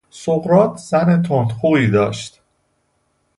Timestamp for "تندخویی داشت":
1.21-2.41